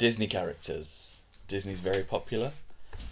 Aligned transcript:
Disney 0.00 0.28
characters. 0.28 1.18
Disney's 1.46 1.80
very 1.80 2.02
popular. 2.02 2.52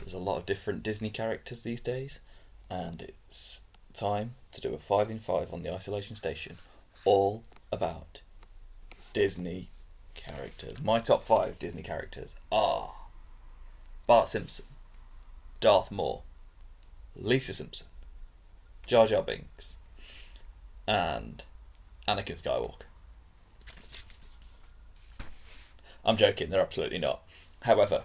There's 0.00 0.12
a 0.12 0.18
lot 0.18 0.36
of 0.36 0.44
different 0.44 0.82
Disney 0.82 1.08
characters 1.08 1.62
these 1.62 1.80
days, 1.80 2.20
and 2.68 3.00
it's 3.00 3.62
time 3.94 4.34
to 4.52 4.60
do 4.60 4.74
a 4.74 4.78
five 4.78 5.10
in 5.10 5.18
five 5.18 5.54
on 5.54 5.62
the 5.62 5.72
isolation 5.72 6.14
station, 6.14 6.58
all 7.06 7.42
about 7.72 8.20
Disney 9.14 9.70
characters. 10.12 10.78
My 10.82 11.00
top 11.00 11.22
five 11.22 11.58
Disney 11.58 11.82
characters 11.82 12.34
are 12.52 12.92
Bart 14.06 14.28
Simpson, 14.28 14.66
Darth 15.60 15.90
Maul, 15.90 16.22
Lisa 17.16 17.54
Simpson, 17.54 17.86
Jar 18.86 19.06
Jar 19.06 19.22
Binks, 19.22 19.76
and 20.86 21.42
Anakin 22.06 22.36
Skywalker. 22.36 22.84
I'm 26.04 26.16
joking, 26.16 26.50
they're 26.50 26.60
absolutely 26.60 26.98
not. 26.98 27.22
However, 27.62 28.04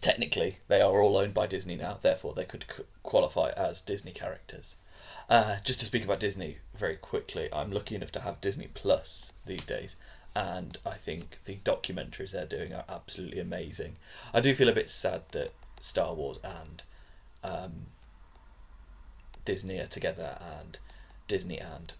technically 0.00 0.58
they 0.68 0.80
are 0.80 1.00
all 1.00 1.16
owned 1.16 1.34
by 1.34 1.46
Disney 1.46 1.76
now, 1.76 1.98
therefore 2.00 2.34
they 2.34 2.44
could 2.44 2.64
qualify 3.02 3.50
as 3.56 3.80
Disney 3.80 4.12
characters. 4.12 4.74
Uh, 5.28 5.56
just 5.64 5.80
to 5.80 5.86
speak 5.86 6.04
about 6.04 6.20
Disney 6.20 6.58
very 6.76 6.96
quickly, 6.96 7.48
I'm 7.52 7.70
lucky 7.70 7.94
enough 7.94 8.12
to 8.12 8.20
have 8.20 8.40
Disney 8.40 8.68
Plus 8.74 9.32
these 9.46 9.64
days, 9.64 9.96
and 10.34 10.76
I 10.84 10.94
think 10.94 11.38
the 11.44 11.56
documentaries 11.64 12.30
they're 12.30 12.46
doing 12.46 12.72
are 12.74 12.84
absolutely 12.88 13.40
amazing. 13.40 13.96
I 14.34 14.40
do 14.40 14.54
feel 14.54 14.68
a 14.68 14.74
bit 14.74 14.90
sad 14.90 15.22
that 15.32 15.52
Star 15.80 16.14
Wars 16.14 16.38
and 16.44 16.82
um, 17.42 17.86
Disney 19.44 19.78
are 19.78 19.86
together, 19.86 20.36
and 20.40 20.78
Disney 21.26 21.58
and 21.58 21.92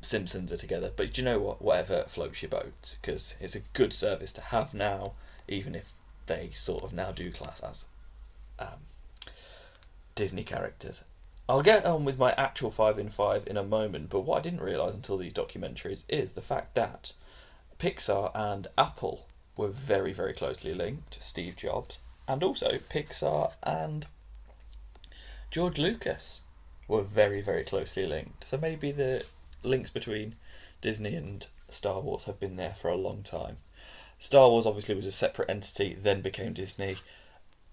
Simpsons 0.00 0.52
are 0.52 0.56
together. 0.56 0.92
But 0.94 1.14
do 1.14 1.22
you 1.22 1.24
know 1.24 1.38
what? 1.38 1.62
Whatever 1.62 2.04
floats 2.04 2.42
your 2.42 2.50
boat, 2.50 2.96
because 3.00 3.36
it's 3.40 3.54
a 3.54 3.60
good 3.72 3.92
service 3.92 4.32
to 4.32 4.40
have 4.40 4.74
now, 4.74 5.14
even 5.48 5.74
if 5.74 5.92
they 6.26 6.50
sort 6.50 6.82
of 6.82 6.92
now 6.92 7.12
do 7.12 7.30
class 7.30 7.60
as 7.60 7.86
um, 8.58 8.80
Disney 10.14 10.44
characters. 10.44 11.04
I'll 11.48 11.62
get 11.62 11.84
on 11.84 12.04
with 12.04 12.18
my 12.18 12.32
actual 12.32 12.72
5 12.72 12.98
in 12.98 13.08
5 13.08 13.46
in 13.46 13.56
a 13.56 13.62
moment, 13.62 14.10
but 14.10 14.20
what 14.20 14.38
I 14.38 14.42
didn't 14.42 14.60
realise 14.60 14.94
until 14.94 15.16
these 15.16 15.32
documentaries 15.32 16.02
is 16.08 16.32
the 16.32 16.42
fact 16.42 16.74
that 16.74 17.12
Pixar 17.78 18.32
and 18.34 18.66
Apple 18.76 19.26
were 19.56 19.68
very, 19.68 20.12
very 20.12 20.32
closely 20.32 20.74
linked, 20.74 21.22
Steve 21.22 21.54
Jobs, 21.54 22.00
and 22.26 22.42
also 22.42 22.78
Pixar 22.78 23.52
and 23.62 24.06
George 25.50 25.78
Lucas 25.78 26.42
were 26.88 27.02
very, 27.02 27.40
very 27.40 27.62
closely 27.62 28.06
linked. 28.06 28.44
So 28.44 28.58
maybe 28.58 28.90
the 28.90 29.24
links 29.62 29.90
between 29.90 30.36
Disney 30.80 31.14
and 31.14 31.46
Star 31.68 32.00
Wars 32.00 32.24
have 32.24 32.38
been 32.38 32.56
there 32.56 32.74
for 32.74 32.88
a 32.88 32.96
long 32.96 33.22
time. 33.22 33.58
Star 34.18 34.48
Wars 34.48 34.66
obviously 34.66 34.94
was 34.94 35.06
a 35.06 35.12
separate 35.12 35.50
entity, 35.50 35.94
then 35.94 36.22
became 36.22 36.52
Disney. 36.52 36.96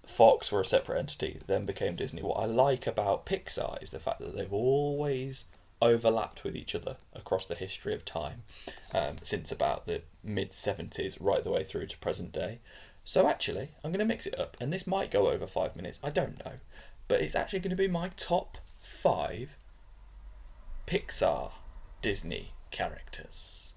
Fox 0.04 0.52
were 0.52 0.60
a 0.60 0.64
separate 0.66 0.98
entity, 0.98 1.40
then 1.46 1.64
became 1.64 1.96
Disney. 1.96 2.22
What 2.22 2.40
I 2.40 2.44
like 2.44 2.86
about 2.86 3.24
Pixar 3.24 3.82
is 3.82 3.90
the 3.90 4.00
fact 4.00 4.20
that 4.20 4.36
they've 4.36 4.52
always 4.52 5.44
overlapped 5.80 6.44
with 6.44 6.56
each 6.56 6.74
other 6.74 6.96
across 7.14 7.46
the 7.46 7.54
history 7.54 7.94
of 7.94 8.04
time, 8.04 8.42
um, 8.92 9.16
since 9.22 9.52
about 9.52 9.86
the 9.86 10.02
mid 10.22 10.50
70s 10.50 11.16
right 11.20 11.42
the 11.42 11.50
way 11.50 11.64
through 11.64 11.86
to 11.86 11.98
present 11.98 12.32
day. 12.32 12.58
So 13.04 13.28
actually, 13.28 13.68
I'm 13.82 13.92
going 13.92 13.98
to 13.98 14.04
mix 14.04 14.26
it 14.26 14.38
up, 14.38 14.56
and 14.60 14.72
this 14.72 14.86
might 14.86 15.10
go 15.10 15.30
over 15.30 15.46
five 15.46 15.76
minutes, 15.76 16.00
I 16.02 16.10
don't 16.10 16.42
know, 16.44 16.52
but 17.06 17.20
it's 17.20 17.34
actually 17.34 17.60
going 17.60 17.70
to 17.70 17.76
be 17.76 17.88
my 17.88 18.08
top 18.16 18.56
five 18.80 19.56
Pixar 20.86 21.52
Disney 22.04 22.52
characters. 22.70 23.72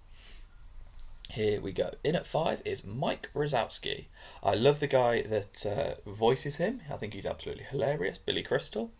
Here 1.30 1.62
we 1.62 1.72
go. 1.72 1.94
In 2.04 2.14
at 2.18 2.28
five 2.28 2.62
is 2.66 2.84
Mike 2.84 3.30
Wazowski. 3.34 4.08
I 4.44 4.54
love 4.54 4.82
the 4.82 4.88
guy 4.88 5.22
that 5.22 5.66
uh, 5.66 5.96
voices 6.06 6.58
him. 6.58 6.82
I 6.92 6.98
think 6.98 7.14
he's 7.14 7.26
absolutely 7.26 7.64
hilarious. 7.64 8.18
Billy 8.18 8.44
Crystal. 8.44 8.92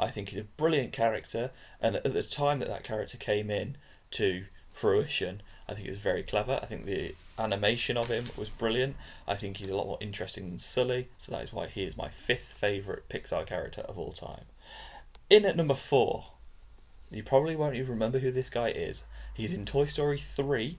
I 0.00 0.10
think 0.10 0.30
he's 0.30 0.40
a 0.40 0.54
brilliant 0.56 0.92
character, 0.92 1.52
and 1.80 1.94
at 1.94 2.12
the 2.12 2.24
time 2.24 2.58
that 2.58 2.66
that 2.66 2.82
character 2.82 3.16
came 3.18 3.52
in 3.52 3.76
to 4.18 4.46
fruition, 4.72 5.42
I 5.68 5.74
think 5.74 5.86
it 5.86 5.90
was 5.90 6.00
very 6.00 6.24
clever. 6.24 6.58
I 6.60 6.66
think 6.66 6.84
the 6.84 7.14
animation 7.38 7.96
of 7.96 8.08
him 8.08 8.24
was 8.36 8.48
brilliant. 8.48 8.96
I 9.28 9.36
think 9.36 9.58
he's 9.58 9.70
a 9.70 9.76
lot 9.76 9.86
more 9.86 9.98
interesting 10.00 10.48
than 10.48 10.58
Sully, 10.58 11.06
so 11.18 11.30
that 11.30 11.44
is 11.44 11.52
why 11.52 11.68
he 11.68 11.84
is 11.84 11.96
my 11.96 12.08
fifth 12.08 12.52
favourite 12.58 13.08
Pixar 13.08 13.46
character 13.46 13.82
of 13.82 13.96
all 13.96 14.12
time. 14.12 14.46
In 15.30 15.44
at 15.44 15.56
number 15.56 15.76
four, 15.76 16.24
you 17.14 17.22
probably 17.22 17.56
won't 17.56 17.76
even 17.76 17.92
remember 17.92 18.18
who 18.18 18.30
this 18.30 18.50
guy 18.50 18.68
is. 18.68 19.04
He's 19.34 19.52
in 19.52 19.66
Toy 19.66 19.86
Story 19.86 20.18
3 20.18 20.78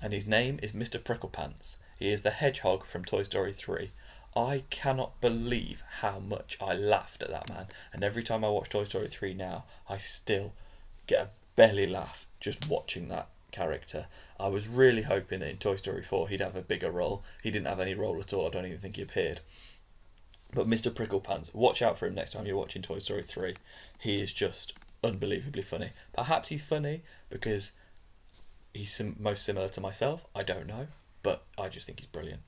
and 0.00 0.12
his 0.12 0.26
name 0.26 0.60
is 0.62 0.72
Mr. 0.72 1.02
Pricklepants. 1.02 1.78
He 1.98 2.10
is 2.10 2.22
the 2.22 2.30
hedgehog 2.30 2.86
from 2.86 3.04
Toy 3.04 3.24
Story 3.24 3.52
3. 3.52 3.90
I 4.36 4.62
cannot 4.70 5.20
believe 5.20 5.82
how 5.88 6.20
much 6.20 6.56
I 6.60 6.74
laughed 6.74 7.24
at 7.24 7.30
that 7.30 7.48
man, 7.48 7.66
and 7.92 8.04
every 8.04 8.22
time 8.22 8.44
I 8.44 8.48
watch 8.50 8.68
Toy 8.68 8.84
Story 8.84 9.08
3 9.08 9.34
now, 9.34 9.64
I 9.88 9.96
still 9.96 10.52
get 11.08 11.22
a 11.22 11.30
belly 11.56 11.86
laugh 11.86 12.28
just 12.38 12.68
watching 12.68 13.08
that 13.08 13.28
character. 13.50 14.06
I 14.38 14.46
was 14.46 14.68
really 14.68 15.02
hoping 15.02 15.40
that 15.40 15.50
in 15.50 15.58
Toy 15.58 15.74
Story 15.74 16.04
4 16.04 16.28
he'd 16.28 16.40
have 16.40 16.54
a 16.54 16.62
bigger 16.62 16.92
role. 16.92 17.24
He 17.42 17.50
didn't 17.50 17.66
have 17.66 17.80
any 17.80 17.94
role 17.94 18.20
at 18.20 18.32
all, 18.32 18.46
I 18.46 18.50
don't 18.50 18.66
even 18.66 18.78
think 18.78 18.94
he 18.94 19.02
appeared. 19.02 19.40
But 20.52 20.68
Mr. 20.68 20.92
Pricklepants, 20.92 21.52
watch 21.52 21.82
out 21.82 21.98
for 21.98 22.06
him 22.06 22.14
next 22.14 22.32
time 22.32 22.46
you're 22.46 22.56
watching 22.56 22.82
Toy 22.82 23.00
Story 23.00 23.24
3. 23.24 23.54
He 23.98 24.20
is 24.20 24.32
just 24.32 24.74
unbelievably 25.02 25.62
funny. 25.62 25.90
Perhaps 26.12 26.48
he's 26.48 26.64
funny 26.64 27.02
because 27.30 27.72
he's 28.74 28.92
sim- 28.92 29.16
most 29.18 29.44
similar 29.44 29.68
to 29.70 29.80
myself. 29.80 30.24
I 30.34 30.42
don't 30.42 30.66
know, 30.66 30.86
but 31.22 31.42
I 31.56 31.68
just 31.68 31.86
think 31.86 32.00
he's 32.00 32.08
brilliant. 32.08 32.42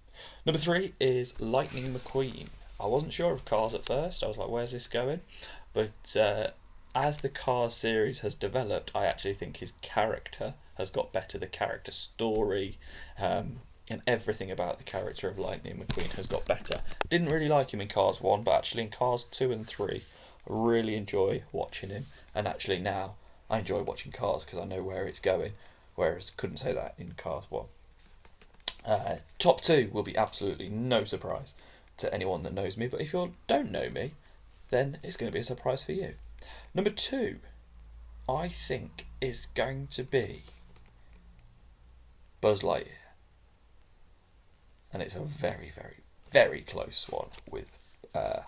Number 0.44 0.58
three 0.58 0.94
is 1.00 1.40
Lightning 1.40 1.92
McQueen. 1.94 2.48
I 2.78 2.86
wasn't 2.86 3.12
sure 3.12 3.32
of 3.32 3.44
Cars 3.44 3.74
at 3.74 3.86
first. 3.86 4.22
I 4.22 4.26
was 4.26 4.36
like, 4.36 4.48
where's 4.48 4.72
this 4.72 4.88
going? 4.88 5.20
But 5.72 6.16
uh, 6.16 6.48
as 6.94 7.20
the 7.20 7.28
Cars 7.28 7.74
series 7.74 8.20
has 8.20 8.34
developed, 8.34 8.92
I 8.94 9.06
actually 9.06 9.34
think 9.34 9.56
his 9.56 9.72
character 9.82 10.54
has 10.74 10.90
got 10.90 11.12
better. 11.12 11.38
The 11.38 11.46
character 11.46 11.92
story 11.92 12.78
um, 13.18 13.60
and 13.88 14.02
everything 14.06 14.50
about 14.50 14.78
the 14.78 14.84
character 14.84 15.28
of 15.28 15.38
Lightning 15.38 15.76
McQueen 15.76 16.12
has 16.12 16.26
got 16.26 16.46
better. 16.46 16.80
Didn't 17.08 17.28
really 17.28 17.48
like 17.48 17.72
him 17.72 17.80
in 17.80 17.88
Cars 17.88 18.20
1, 18.20 18.42
but 18.42 18.54
actually 18.54 18.84
in 18.84 18.90
Cars 18.90 19.24
2 19.24 19.52
and 19.52 19.66
3, 19.66 19.96
I 19.96 20.02
really 20.50 20.96
enjoy 20.96 21.42
watching 21.52 21.90
him. 21.90 22.06
And 22.34 22.46
actually 22.46 22.78
now, 22.78 23.14
I 23.48 23.58
enjoy 23.58 23.82
watching 23.82 24.12
Cars 24.12 24.44
because 24.44 24.58
I 24.58 24.64
know 24.64 24.82
where 24.82 25.06
it's 25.06 25.20
going 25.20 25.52
whereas 26.00 26.30
couldn't 26.30 26.56
say 26.56 26.72
that 26.72 26.94
in 26.96 27.12
Cars 27.12 27.44
1. 27.50 27.66
Uh, 28.86 29.16
top 29.38 29.60
two 29.60 29.90
will 29.92 30.02
be 30.02 30.16
absolutely 30.16 30.70
no 30.70 31.04
surprise 31.04 31.52
to 31.98 32.12
anyone 32.14 32.42
that 32.42 32.54
knows 32.54 32.78
me, 32.78 32.86
but 32.86 33.02
if 33.02 33.12
you 33.12 33.34
don't 33.46 33.70
know 33.70 33.90
me, 33.90 34.12
then 34.70 34.96
it's 35.02 35.18
going 35.18 35.30
to 35.30 35.34
be 35.34 35.40
a 35.40 35.44
surprise 35.44 35.84
for 35.84 35.92
you. 35.92 36.14
Number 36.72 36.88
two, 36.88 37.38
I 38.26 38.48
think, 38.48 39.04
is 39.20 39.44
going 39.54 39.88
to 39.88 40.02
be 40.02 40.42
Buzz 42.40 42.62
Lightyear. 42.62 42.86
And 44.94 45.02
it's 45.02 45.16
a 45.16 45.20
very, 45.20 45.70
very, 45.76 45.98
very 46.30 46.62
close 46.62 47.06
one 47.10 47.28
with 47.50 47.78
uh, 48.14 48.40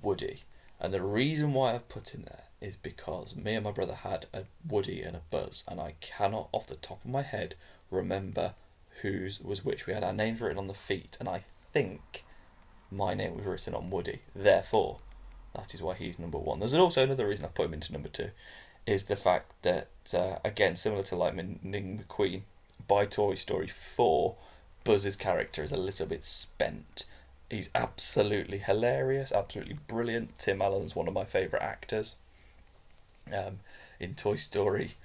Woody. 0.00 0.44
And 0.82 0.92
the 0.92 1.00
reason 1.00 1.54
why 1.54 1.72
I've 1.72 1.88
put 1.88 2.12
in 2.12 2.22
there 2.22 2.42
is 2.60 2.74
because 2.74 3.36
me 3.36 3.54
and 3.54 3.62
my 3.62 3.70
brother 3.70 3.94
had 3.94 4.26
a 4.32 4.46
Woody 4.68 5.00
and 5.02 5.14
a 5.14 5.22
Buzz, 5.30 5.62
and 5.68 5.80
I 5.80 5.94
cannot, 6.00 6.48
off 6.50 6.66
the 6.66 6.74
top 6.74 7.04
of 7.04 7.10
my 7.10 7.22
head, 7.22 7.54
remember 7.88 8.54
whose 9.00 9.40
was 9.40 9.64
which. 9.64 9.86
We 9.86 9.92
had 9.92 10.02
our 10.02 10.12
names 10.12 10.40
written 10.40 10.58
on 10.58 10.66
the 10.66 10.74
feet, 10.74 11.16
and 11.20 11.28
I 11.28 11.44
think 11.72 12.24
my 12.90 13.14
name 13.14 13.36
was 13.36 13.46
written 13.46 13.76
on 13.76 13.90
Woody. 13.90 14.22
Therefore, 14.34 14.98
that 15.54 15.72
is 15.72 15.80
why 15.80 15.94
he's 15.94 16.18
number 16.18 16.38
one. 16.38 16.58
There's 16.58 16.74
also 16.74 17.04
another 17.04 17.28
reason 17.28 17.44
I 17.44 17.50
put 17.50 17.66
him 17.66 17.74
into 17.74 17.92
number 17.92 18.08
two, 18.08 18.32
is 18.84 19.04
the 19.04 19.14
fact 19.14 19.52
that, 19.62 19.86
uh, 20.12 20.40
again, 20.44 20.74
similar 20.74 21.04
to 21.04 21.14
Lightning 21.14 21.60
McQueen, 21.64 22.42
by 22.88 23.06
Toy 23.06 23.36
Story 23.36 23.68
4, 23.68 24.34
Buzz's 24.82 25.14
character 25.14 25.62
is 25.62 25.70
a 25.70 25.76
little 25.76 26.06
bit 26.06 26.24
spent. 26.24 27.04
He's 27.52 27.68
absolutely 27.74 28.56
hilarious, 28.56 29.30
absolutely 29.30 29.74
brilliant. 29.86 30.38
Tim 30.38 30.62
Allen's 30.62 30.96
one 30.96 31.06
of 31.06 31.12
my 31.12 31.26
favourite 31.26 31.62
actors 31.62 32.16
um, 33.30 33.60
in 34.00 34.14
Toy 34.14 34.36
Story 34.36 34.96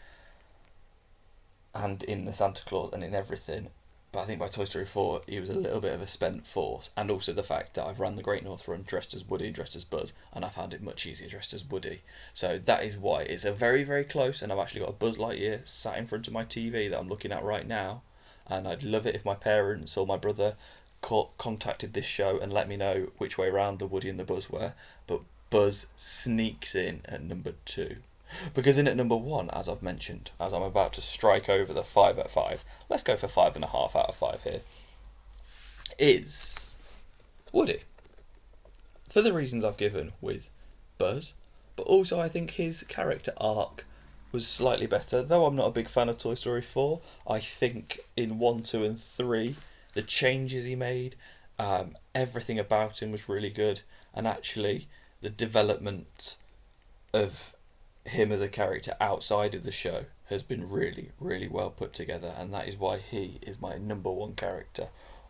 and 1.76 2.02
in 2.04 2.24
the 2.24 2.34
Santa 2.34 2.64
Clause 2.64 2.94
and 2.94 3.04
in 3.04 3.14
everything. 3.14 3.70
But 4.14 4.22
I 4.22 4.26
think 4.28 4.40
by 4.40 4.48
Toy 4.48 4.64
Story 4.64 4.86
4, 4.86 5.24
he 5.28 5.42
was 5.42 5.50
a 5.50 5.60
little 5.60 5.82
bit 5.82 5.92
of 5.92 6.02
a 6.02 6.08
spent 6.08 6.48
force. 6.48 6.90
And 6.96 7.12
also 7.12 7.34
the 7.34 7.44
fact 7.44 7.74
that 7.74 7.86
I've 7.86 8.00
run 8.00 8.16
the 8.16 8.24
Great 8.24 8.46
North 8.46 8.66
Run 8.70 8.84
dressed 8.88 9.14
as 9.14 9.26
Woody, 9.26 9.52
dressed 9.52 9.76
as 9.76 9.84
Buzz, 9.84 10.14
and 10.32 10.46
I 10.46 10.50
found 10.50 10.74
it 10.74 10.82
much 10.82 11.06
easier 11.06 11.28
dressed 11.28 11.54
as 11.54 11.66
Woody. 11.66 12.02
So 12.34 12.60
that 12.60 12.82
is 12.82 12.96
why 12.96 13.24
it's 13.24 13.44
a 13.44 13.52
very, 13.52 13.84
very 13.84 14.06
close. 14.06 14.42
And 14.42 14.54
I've 14.54 14.60
actually 14.60 14.80
got 14.80 14.92
a 14.92 14.94
Buzz 14.94 15.18
Lightyear 15.18 15.68
sat 15.68 15.98
in 15.98 16.08
front 16.08 16.28
of 16.28 16.34
my 16.34 16.46
TV 16.46 16.90
that 16.90 16.98
I'm 16.98 17.10
looking 17.10 17.34
at 17.34 17.44
right 17.44 17.68
now. 17.68 18.04
And 18.50 18.66
I'd 18.66 18.84
love 18.84 19.06
it 19.06 19.16
if 19.16 19.26
my 19.26 19.36
parents 19.36 19.98
or 19.98 20.08
my 20.08 20.16
brother 20.16 20.56
contacted 21.02 21.94
this 21.94 22.06
show 22.06 22.40
and 22.40 22.52
let 22.52 22.68
me 22.68 22.78
know 22.78 23.08
which 23.18 23.38
way 23.38 23.48
around 23.48 23.80
the 23.80 23.88
Woody 23.88 24.10
and 24.10 24.20
the 24.20 24.24
Buzz 24.24 24.50
were. 24.50 24.74
But 25.06 25.22
Buzz 25.50 25.88
sneaks 25.96 26.76
in 26.76 27.02
at 27.06 27.24
number 27.24 27.54
two. 27.66 27.98
Because 28.54 28.78
in 28.78 28.88
at 28.88 28.98
number 28.98 29.16
one, 29.16 29.50
as 29.52 29.70
I've 29.70 29.82
mentioned, 29.82 30.32
as 30.40 30.52
I'm 30.52 30.62
about 30.62 30.94
to 30.94 31.02
strike 31.02 31.48
over 31.48 31.74
the 31.74 31.84
five 31.84 32.20
out 32.20 32.26
of 32.26 32.32
five, 32.32 32.66
let's 32.90 33.04
go 33.04 33.16
for 33.16 33.30
five 33.30 33.56
and 33.56 33.64
a 33.64 33.70
half 33.70 33.96
out 33.96 34.10
of 34.10 34.16
five 34.16 34.44
here. 34.44 34.62
is 35.98 36.72
Woody. 37.54 37.84
For 39.10 39.22
the 39.22 39.32
reasons 39.32 39.64
I've 39.64 39.78
given 39.78 40.12
with 40.20 40.50
Buzz, 40.98 41.34
but 41.78 41.88
also 41.88 42.20
I 42.20 42.28
think 42.28 42.52
his 42.52 42.84
character 42.84 43.32
arc 43.38 43.86
was 44.34 44.46
slightly 44.46 44.88
better. 44.88 45.22
Though 45.22 45.46
I'm 45.46 45.56
not 45.56 45.68
a 45.68 45.72
big 45.72 45.88
fan 45.88 46.10
of 46.10 46.18
Toy 46.18 46.36
Story 46.36 46.62
4, 46.62 47.00
I 47.26 47.40
think 47.40 48.00
in 48.18 48.40
1, 48.40 48.64
2, 48.64 48.84
and 48.84 49.02
3, 49.02 49.56
the 49.98 50.04
changes 50.04 50.64
he 50.64 50.76
made, 50.76 51.16
um, 51.58 51.98
everything 52.14 52.60
about 52.60 53.02
him 53.02 53.12
was 53.12 53.28
really 53.28 53.50
good, 53.50 53.82
and 54.14 54.28
actually 54.28 54.88
the 55.22 55.30
development 55.32 56.38
of 57.14 57.56
him 58.06 58.32
as 58.32 58.40
a 58.40 58.48
character 58.48 58.96
outside 59.02 59.56
of 59.56 59.64
the 59.64 59.72
show 59.72 60.06
has 60.26 60.44
been 60.44 60.70
really, 60.70 61.10
really 61.20 61.48
well 61.48 61.72
put 61.72 61.94
together, 61.94 62.32
and 62.38 62.54
that 62.54 62.68
is 62.68 62.78
why 62.78 63.00
he 63.00 63.40
is 63.42 63.60
my 63.60 63.76
number 63.80 64.12
one 64.12 64.36
character. 64.36 64.88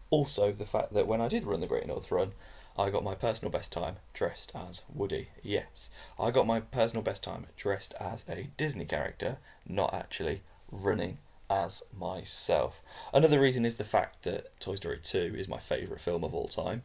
Also, 0.10 0.52
the 0.52 0.66
fact 0.66 0.94
that 0.94 1.08
when 1.08 1.22
I 1.22 1.30
did 1.30 1.46
run 1.46 1.62
the 1.62 1.68
Great 1.68 1.88
North 1.88 2.12
Run, 2.12 2.34
I 2.78 2.90
got 2.90 3.06
my 3.06 3.16
personal 3.16 3.54
best 3.54 3.72
time 3.72 3.96
dressed 4.14 4.52
as 4.54 4.81
Woody. 4.94 5.30
Yes, 5.42 5.90
I 6.19 6.30
got 6.31 6.46
my 6.46 6.60
personal 6.60 7.04
best 7.04 7.24
time 7.24 7.48
dressed 7.56 7.94
as 8.02 8.25
a 8.28 8.50
Disney 8.58 8.84
character, 8.84 9.38
not 9.66 9.94
actually 9.94 10.42
running 10.69 11.19
as 11.50 11.84
myself. 11.98 12.82
Another 13.14 13.40
reason 13.40 13.66
is 13.66 13.78
the 13.78 13.84
fact 13.84 14.24
that 14.24 14.60
Toy 14.60 14.76
Story 14.76 15.00
2 15.02 15.36
is 15.38 15.48
my 15.48 15.60
favourite 15.60 16.02
film 16.02 16.24
of 16.24 16.34
all 16.34 16.48
time. 16.48 16.84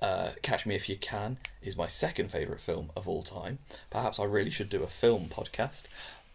Uh, 0.00 0.32
Catch 0.42 0.66
Me 0.66 0.76
If 0.76 0.88
You 0.88 0.96
Can 0.96 1.38
is 1.62 1.76
my 1.76 1.88
second 1.88 2.30
favourite 2.30 2.60
film 2.60 2.90
of 2.96 3.08
all 3.08 3.22
time. 3.22 3.58
Perhaps 3.90 4.18
I 4.18 4.24
really 4.24 4.50
should 4.50 4.68
do 4.68 4.82
a 4.82 4.88
film 4.88 5.28
podcast. 5.28 5.84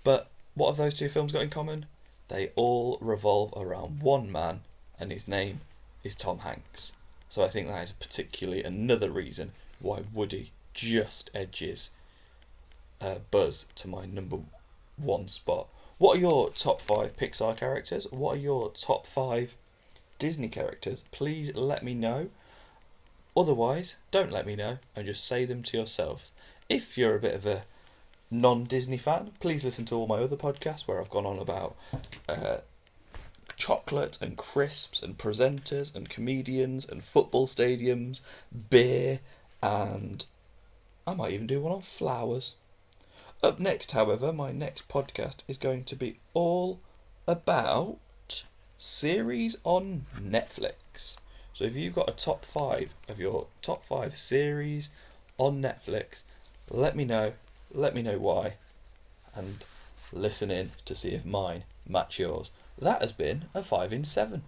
But 0.03 0.29
what 0.55 0.67
have 0.69 0.77
those 0.77 0.93
two 0.93 1.09
films 1.09 1.31
got 1.31 1.43
in 1.43 1.49
common? 1.49 1.85
They 2.27 2.51
all 2.55 2.97
revolve 2.99 3.53
around 3.55 4.01
one 4.01 4.31
man, 4.31 4.61
and 4.99 5.11
his 5.11 5.27
name 5.27 5.61
is 6.03 6.15
Tom 6.15 6.39
Hanks. 6.39 6.93
So 7.29 7.43
I 7.43 7.47
think 7.47 7.67
that 7.67 7.83
is 7.83 7.91
particularly 7.91 8.63
another 8.63 9.09
reason 9.09 9.51
why 9.79 10.03
Woody 10.13 10.51
just 10.73 11.31
edges 11.33 11.91
uh, 13.01 13.15
Buzz 13.31 13.67
to 13.75 13.87
my 13.87 14.05
number 14.05 14.39
one 14.97 15.27
spot. 15.27 15.67
What 15.97 16.17
are 16.17 16.21
your 16.21 16.49
top 16.49 16.81
five 16.81 17.15
Pixar 17.15 17.55
characters? 17.55 18.07
What 18.11 18.37
are 18.37 18.39
your 18.39 18.71
top 18.71 19.05
five 19.07 19.55
Disney 20.17 20.49
characters? 20.49 21.03
Please 21.11 21.53
let 21.55 21.83
me 21.83 21.93
know. 21.93 22.29
Otherwise, 23.37 23.95
don't 24.11 24.31
let 24.31 24.45
me 24.45 24.55
know 24.55 24.77
and 24.95 25.05
just 25.05 25.25
say 25.25 25.45
them 25.45 25.63
to 25.63 25.77
yourselves. 25.77 26.31
If 26.69 26.97
you're 26.97 27.15
a 27.15 27.19
bit 27.19 27.35
of 27.35 27.45
a 27.45 27.63
non 28.31 28.63
Disney 28.63 28.97
fan, 28.97 29.31
please 29.39 29.63
listen 29.63 29.85
to 29.85 29.95
all 29.95 30.07
my 30.07 30.17
other 30.17 30.35
podcasts 30.35 30.87
where 30.87 30.99
I've 30.99 31.09
gone 31.09 31.25
on 31.25 31.39
about 31.39 31.75
uh, 32.27 32.57
chocolate 33.55 34.17
and 34.21 34.35
crisps 34.35 35.03
and 35.03 35.17
presenters 35.17 35.95
and 35.95 36.09
comedians 36.09 36.89
and 36.89 37.03
football 37.03 37.47
stadiums, 37.47 38.21
beer, 38.69 39.19
and 39.61 40.25
I 41.05 41.13
might 41.13 41.33
even 41.33 41.47
do 41.47 41.61
one 41.61 41.73
on 41.73 41.81
flowers. 41.81 42.55
Up 43.43 43.59
next, 43.59 43.91
however, 43.91 44.31
my 44.31 44.53
next 44.53 44.87
podcast 44.87 45.39
is 45.49 45.57
going 45.57 45.83
to 45.83 45.97
be 45.97 46.17
all 46.33 46.79
about 47.27 47.97
series 48.77 49.57
on 49.65 50.05
Netflix. 50.17 51.17
So 51.53 51.65
if 51.65 51.75
you've 51.75 51.93
got 51.93 52.07
a 52.07 52.13
top 52.13 52.45
five 52.45 52.93
of 53.09 53.19
your 53.19 53.47
top 53.61 53.85
five 53.85 54.15
series 54.15 54.89
on 55.37 55.61
Netflix, 55.61 56.21
let 56.69 56.95
me 56.95 57.03
know. 57.03 57.33
Let 57.73 57.93
me 57.93 58.01
know 58.01 58.17
why. 58.17 58.53
And 59.35 59.65
listen 60.13 60.49
in 60.49 60.71
to 60.85 60.95
see 60.95 61.09
if 61.09 61.25
mine 61.25 61.65
match 61.85 62.19
yours. 62.19 62.51
That 62.79 63.01
has 63.01 63.11
been 63.11 63.49
a 63.53 63.61
5 63.61 63.91
in 63.91 64.05
7. 64.05 64.41